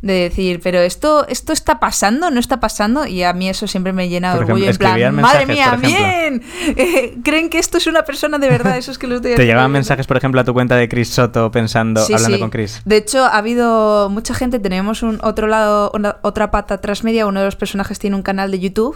[0.05, 3.91] de decir, pero esto, esto está pasando, no está pasando, y a mí eso siempre
[3.91, 4.65] me llena de orgullo.
[4.65, 6.43] ejemplo, en plan, madre mía, bien,
[6.77, 9.43] Eh, creen que esto es una persona de verdad, eso es que lo estoy Te
[9.45, 9.71] bien.
[9.71, 12.41] mensajes, por ejemplo, a tu cuenta de Chris Soto pensando, Sí, hablando sí.
[12.41, 12.81] con Chris.
[12.85, 17.39] De hecho, ha habido mucha gente, tenemos un otro lado, una- otra pata transmedia, uno
[17.39, 18.95] de los personajes tiene un canal de YouTube,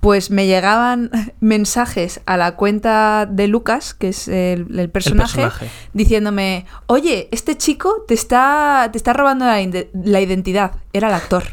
[0.00, 5.70] pues me llegaban mensajes a la cuenta de Lucas, que es el, el personaje, personaje.
[5.92, 11.44] diciéndome, oye, este chico te está, te está robando la, identidad, era el actor.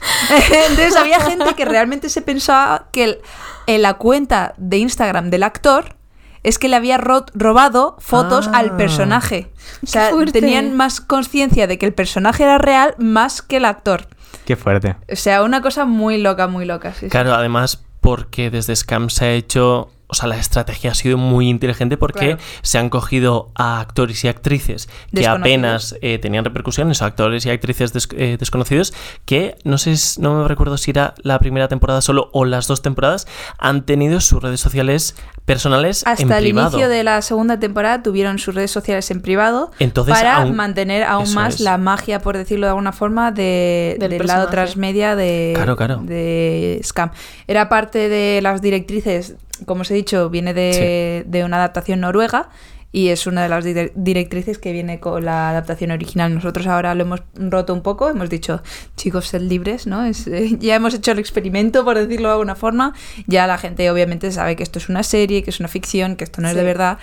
[0.68, 3.18] Entonces había gente que realmente se pensaba que el-
[3.66, 5.96] en la cuenta de Instagram del actor
[6.42, 8.58] es que le había ro- robado fotos Ah.
[8.58, 9.52] al personaje.
[9.82, 14.08] O sea, tenían más conciencia de que el personaje era real más que el actor.
[14.46, 14.96] Qué fuerte.
[15.12, 16.92] O sea, una cosa muy loca, muy loca.
[16.94, 17.08] sí, sí.
[17.10, 21.48] Claro, además porque desde Scam se ha hecho, o sea, la estrategia ha sido muy
[21.48, 22.38] inteligente porque Claro.
[22.62, 27.50] se han cogido a actores y actrices que apenas eh, tenían repercusiones, o actores y
[27.50, 28.92] actrices des- eh, desconocidos
[29.24, 32.66] que no sé, si- no me recuerdo si era la primera temporada solo o las
[32.66, 33.26] dos temporadas,
[33.58, 36.68] han tenido sus redes sociales personales en Hasta el privado.
[36.70, 41.02] inicio de la segunda temporada tuvieron sus redes sociales en privado Entonces, para aún- mantener
[41.04, 41.60] aún más es.
[41.60, 45.96] la magia, por decirlo de alguna forma, de- Del del lado transmedia de, Claro, claro.
[46.02, 47.10] de Scam.
[47.46, 49.34] Era parte de las directrices,
[49.66, 52.48] como os he dicho, viene de, de una adaptación noruega
[52.92, 56.34] y es una de las dire- directrices que viene con la adaptación original.
[56.34, 58.62] Nosotros ahora lo hemos roto un poco, hemos dicho,
[58.96, 60.04] chicos, sed libres, ¿no?
[60.04, 62.92] Es, eh, ya hemos hecho el experimento, por decirlo de alguna forma.
[63.28, 66.24] Ya la gente obviamente sabe que esto es una serie, que es una ficción, que
[66.24, 66.66] esto no es de Sí.
[66.66, 66.98] verdad.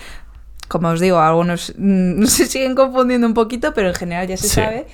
[0.68, 4.50] Como os digo, algunos mm, se siguen confundiendo un poquito, pero en general ya se
[4.50, 4.56] Sí.
[4.56, 4.88] sabe.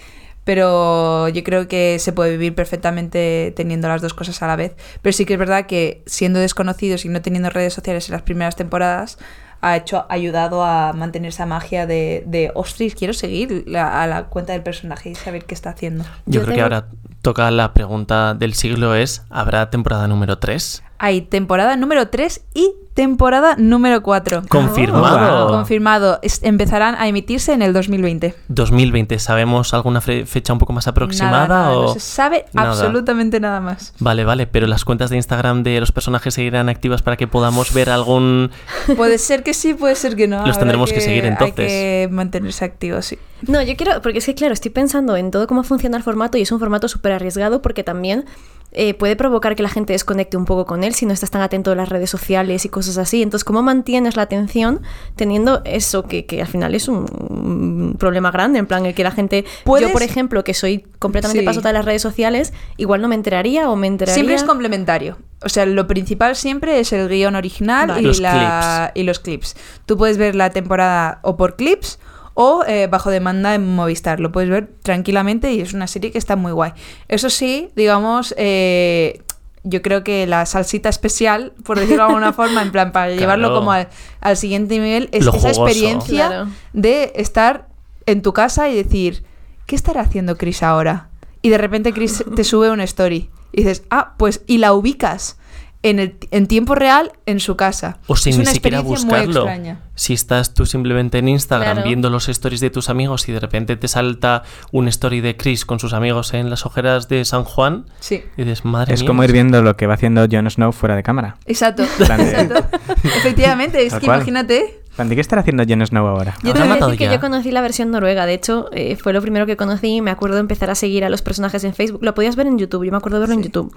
[0.43, 4.75] Pero yo creo que se puede vivir perfectamente teniendo las dos cosas a la vez.
[5.01, 8.21] Pero sí que es verdad que siendo desconocidos y no teniendo redes sociales en las
[8.23, 9.17] primeras temporadas,
[9.61, 14.07] ha hecho, ha ayudado a mantener esa magia de, de ostras, quiero seguir la- a
[14.07, 16.03] la cuenta del personaje y saber qué está haciendo.
[16.25, 16.87] Yo, Yo creo que ahora
[17.21, 20.83] toca la pregunta del siglo es, ¿habrá temporada número 3?
[20.97, 24.43] Hay temporada número 3 y temporada número 4.
[24.49, 25.45] Confirmado.
[25.47, 25.55] wow.
[25.55, 26.19] Confirmado.
[26.21, 28.35] Es- empezarán a emitirse en el 2020.
[28.47, 31.47] 2020, ¿sabemos alguna fe- fecha un poco más aproximada?
[31.47, 31.83] Nada, nada, o...
[31.83, 32.71] no se sabe nada?
[32.71, 33.93] absolutamente nada más.
[33.99, 37.73] Vale, vale, pero las cuentas de Instagram de los personajes seguirán activas para que podamos
[37.73, 38.51] ver algún...
[38.97, 40.37] Puede ser que sí, puede ser que no.
[40.37, 41.59] Los Habrá tendremos que seguir, entonces.
[41.59, 43.17] Hay que mantenerse activos, sí.
[43.47, 46.37] No, yo quiero, porque es que claro, estoy pensando en todo cómo funciona el formato
[46.37, 48.25] y es un formato súper arriesgado porque también
[48.73, 51.41] eh, puede provocar que la gente desconecte un poco con él si no estás tan
[51.41, 53.21] atento a las redes sociales y cosas así.
[53.21, 54.81] Entonces, ¿cómo mantienes la atención
[55.15, 58.59] teniendo eso que, que al final es un, un problema grande?
[58.59, 59.45] En plan, el que la gente...
[59.63, 61.45] Puedes- Yo, por ejemplo, que soy completamente Sí.
[61.45, 64.15] pasota de las redes sociales, igual no me enteraría o me enteraría...
[64.15, 65.17] Siempre es complementario.
[65.45, 68.01] O sea, lo principal siempre es el guion original Vale.
[68.01, 69.55] y, Los la- y los clips.
[69.85, 71.99] Tú puedes ver la temporada o por clips
[72.35, 74.19] o eh, bajo demanda en Movistar.
[74.19, 76.71] Lo puedes ver tranquilamente y es una serie que está muy guay.
[77.07, 79.21] Eso sí, digamos, eh,
[79.63, 83.53] yo creo que la salsita especial, por decirlo de alguna forma, en plan, para llevarlo
[83.53, 83.87] como al,
[84.19, 85.67] al siguiente nivel, es Lo esa jugoso.
[85.67, 86.49] experiencia Claro.
[86.73, 87.67] de estar
[88.05, 89.23] en tu casa y decir,
[89.65, 91.09] ¿qué estará haciendo Chris ahora?
[91.41, 95.37] Y de repente Chris te sube una story y dices, ah, pues, y la ubicas
[95.83, 97.99] en, el, en tiempo real en su casa.
[98.07, 99.41] O sin es ni una siquiera experiencia muy buscarlo.
[99.51, 99.79] extraña.
[99.95, 101.87] Si estás tú simplemente en Instagram Claro.
[101.87, 104.41] viendo los stories de tus amigos y de repente te salta
[104.71, 108.43] un story de Chris con sus amigos en las ojeras de San Juan, Sí, y
[108.43, 109.07] dices, madre Es mía.
[109.07, 111.35] como ir viendo lo que va haciendo Jon Snow fuera de cámara.
[111.45, 111.83] exacto.
[111.83, 112.63] de-.
[113.03, 114.17] Efectivamente, es Tal que cual.
[114.19, 116.35] imagínate, Panti, ¿qué estará haciendo Jon Snow ahora?
[116.43, 117.13] Yo Habrá te voy a matado decir que ya.
[117.15, 118.27] yo conocí la versión noruega.
[118.27, 120.01] De hecho, eh, fue lo primero que conocí.
[120.01, 122.03] Me acuerdo de empezar a seguir a los personajes en Facebook.
[122.03, 122.85] Lo podías ver en YouTube.
[122.85, 123.75] Yo me acuerdo de verlo en YouTube.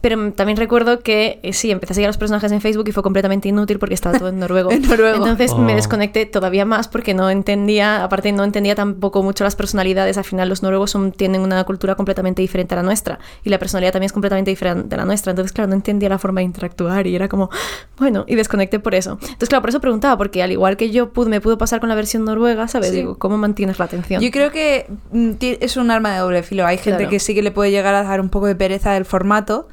[0.00, 2.92] Pero también recuerdo que eh, sí, empecé a seguir a los personajes en Facebook y
[2.92, 4.70] fue completamente inútil porque estaba todo en noruego.
[4.78, 5.16] En noruego.
[5.16, 5.76] Entonces me Oh.
[5.76, 10.16] desconecté todavía más porque no entendía, aparte no entendía tampoco mucho las personalidades.
[10.16, 13.58] Al final los noruegos son, tienen una cultura completamente diferente a la nuestra y la
[13.58, 15.30] personalidad también es completamente diferente a la nuestra.
[15.30, 17.50] Entonces, claro, no entendía la forma de interactuar y era como,
[17.98, 19.18] bueno, y desconecté por eso.
[19.20, 21.88] Entonces, claro, por eso preguntaba, porque al igual que yo pude, me pudo pasar con
[21.88, 22.90] la versión noruega, ¿sabes?
[22.90, 22.96] Sí.
[22.96, 24.22] Digo, ¿cómo mantienes la atención?
[24.22, 26.64] Yo creo que mm, es un arma de doble filo.
[26.66, 27.10] Hay gente Claro.
[27.10, 29.66] que sí que le puede llegar a dar un poco de pereza el formato,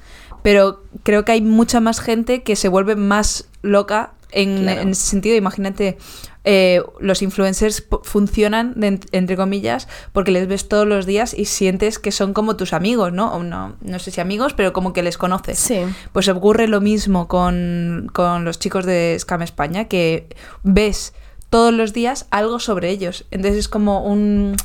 [0.45, 4.81] pero creo que hay mucha más gente que se vuelve más loca en, Claro.
[4.81, 5.35] en ese sentido.
[5.35, 5.97] Imagínate,
[6.43, 11.97] eh, los influencers funcionan, de entre comillas, porque les ves todos los días y sientes
[11.97, 13.33] que son como tus amigos, ¿no?
[13.33, 15.57] O no, no sé si amigos, pero como que les conoces.
[15.57, 15.79] Sí.
[16.13, 20.27] Pues ocurre lo mismo con, con los chicos de Scam España, que
[20.61, 21.13] ves
[21.49, 23.25] todos los días algo sobre ellos.
[23.31, 24.55] Entonces es como un...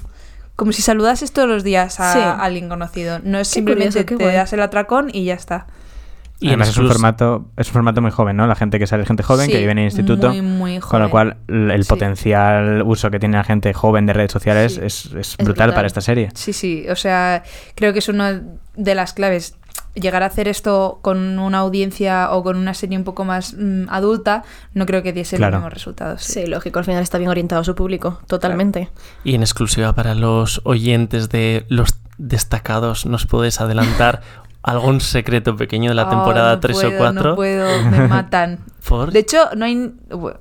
[0.60, 2.18] Como si saludases todos los días a, Sí.
[2.18, 3.18] a alguien conocido.
[3.24, 4.36] No es Qué simplemente curioso, te guay.
[4.36, 5.66] das el atracón y ya está.
[6.38, 8.46] Y Además es un formato, es un formato muy joven, ¿no?
[8.46, 10.28] La gente que sale, gente joven, Sí, que vive en el instituto.
[10.28, 11.34] muy, muy Con lo joven.
[11.48, 11.88] cual, el Sí.
[11.88, 14.80] potencial uso que tiene la gente joven de redes sociales Sí.
[14.84, 15.74] es, es brutal, brutal.
[15.74, 16.28] para esta serie.
[16.34, 17.42] Sí, sí, o sea,
[17.74, 18.42] creo que es una
[18.76, 19.56] de las claves.
[19.94, 23.88] Llegar a hacer esto con una audiencia o con una serie un poco más mm,
[23.88, 25.52] adulta, no creo que diese Claro.
[25.52, 26.22] los mismos resultados.
[26.22, 28.90] Sí, lógico, al final está bien orientado a su público, totalmente.
[29.24, 34.20] Y en exclusiva para los oyentes de los destacados, ¿nos puedes adelantar
[34.62, 37.22] algún secreto pequeño de la Oh, temporada no 3 puedo, o 4?
[37.30, 38.60] No puedo, me matan.
[38.88, 39.10] Por...
[39.10, 39.92] De hecho, no hay.
[40.10, 40.38] bueno,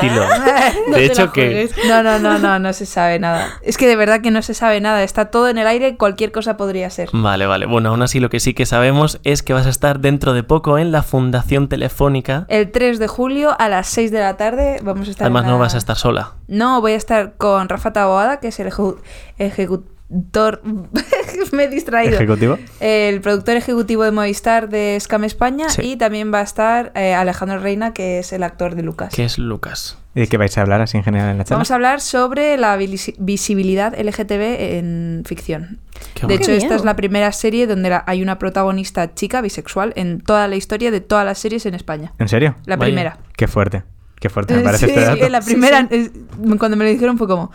[0.88, 1.68] No de hecho que...
[1.88, 3.48] No, no, no, no, no se sabe nada.
[3.62, 5.02] Es que de verdad que no se sabe nada.
[5.02, 7.08] Está todo en el aire, cualquier cosa podría ser.
[7.12, 7.66] Vale, vale.
[7.66, 10.42] Bueno, aún así lo que sí que sabemos es que vas a estar dentro de
[10.42, 12.46] poco en la Fundación Telefónica.
[12.48, 15.24] El 3 de julio a las 6 de la tarde vamos a estar.
[15.26, 16.32] Además en no vas a estar sola.
[16.48, 18.98] No, voy a estar con Rafa Taboada, que es el ejecu-
[19.38, 19.93] ejecutor.
[21.52, 22.14] Me he distraído.
[22.16, 22.58] Ejecutivo.
[22.80, 25.68] El productor ejecutivo de Movistar de Scam España.
[25.68, 25.82] Sí.
[25.82, 29.14] Y también va a estar eh, Alejandro Reina, que es el actor de Lucas.
[29.14, 29.98] Que es Lucas.
[30.14, 31.56] ¿Y de qué vais a hablar así en general en la charla?
[31.56, 35.80] Vamos a hablar sobre la visi- visibilidad LGTB en ficción.
[36.14, 39.40] Qué De hecho, Qué esta es la primera serie donde la- hay una protagonista chica
[39.40, 42.12] bisexual en toda la historia de todas las series en España.
[42.18, 42.56] ¿En serio?
[42.66, 42.88] La Vaya.
[42.90, 43.18] primera.
[43.36, 43.82] Qué fuerte.
[44.20, 45.28] Qué fuerte me parece Sí, este dato.
[45.28, 46.10] la primera, es-
[46.58, 47.50] cuando me lo dijeron fue como,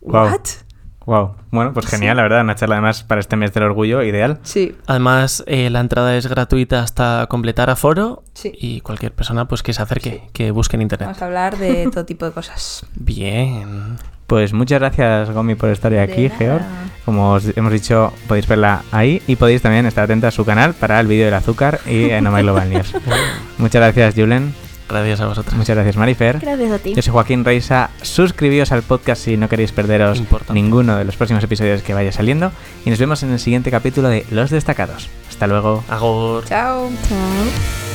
[0.00, 0.30] Guau.
[0.30, 0.40] ¿what?
[1.08, 1.36] Wow.
[1.50, 2.42] Bueno, pues genial, la verdad.
[2.42, 4.40] Una charla además para este mes del orgullo, ideal.
[4.42, 8.52] Sí, Además, eh, la entrada es gratuita hasta completar aforo Sí.
[8.54, 11.06] y cualquier persona pues que se acerque, que busque en internet.
[11.08, 12.84] vamos a hablar de todo tipo de cosas.
[12.94, 13.96] Bien.
[14.26, 16.36] Pues muchas gracias, Gomi, por estar aquí, nada.
[16.38, 16.60] Geor.
[17.06, 20.74] Como os hemos dicho, podéis verla ahí y podéis también estar atentos a su canal
[20.74, 22.94] para el vídeo del azúcar y en Global News.
[23.56, 24.52] muchas gracias, Julen.
[24.88, 25.54] Gracias a vosotros.
[25.54, 26.38] Muchas gracias, Marifer.
[26.40, 26.94] Gracias a ti.
[26.94, 27.90] Yo soy Joaquín Reisa.
[28.02, 30.54] Suscribíos al podcast si no queréis perderos Importante.
[30.54, 32.52] ninguno de los próximos episodios que vaya saliendo.
[32.84, 35.08] Y nos vemos en el siguiente capítulo de Los Destacados.
[35.28, 35.84] Hasta luego.
[35.88, 36.44] Agor.
[36.46, 36.88] Chao.
[37.08, 37.87] Chao.